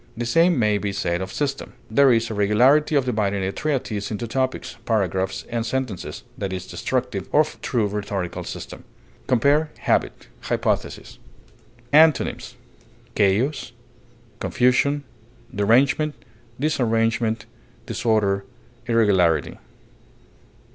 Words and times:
The 0.17 0.25
same 0.25 0.57
may 0.57 0.79
be 0.79 0.91
said 0.93 1.21
of 1.21 1.31
system. 1.31 1.73
There 1.91 2.11
is 2.11 2.31
a 2.31 2.33
regularity 2.33 2.95
of 2.95 3.05
dividing 3.05 3.43
a 3.43 3.51
treatise 3.51 4.09
into 4.09 4.25
topics, 4.25 4.77
paragraphs, 4.83 5.45
and 5.47 5.63
sentences, 5.63 6.23
that 6.39 6.51
is 6.51 6.65
destructive 6.65 7.29
of 7.31 7.61
true 7.61 7.85
rhetorical 7.87 8.43
system. 8.43 8.83
Compare 9.27 9.69
HABIT; 9.81 10.27
HYPOTHESIS. 10.41 11.19
Antonyms: 11.93 12.55
chaos, 13.13 13.73
derangement, 14.41 16.15
disarrangement, 16.59 17.45
disorder, 17.85 18.43
irregularity. 18.87 19.59